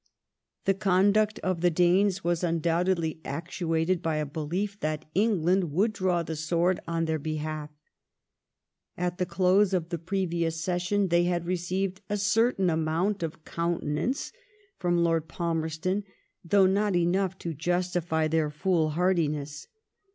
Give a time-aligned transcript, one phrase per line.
[0.65, 6.23] The conduct of the Danes was undoubtedly actuated by a belief that England would draw
[6.23, 7.69] the sword on their behalf.
[8.97, 14.31] And at theljlose of the previous Session they had received a certain amount of countenance
[14.79, 16.03] from Lord Palmerston,
[16.43, 19.67] though not enough to justify their foolhardiness.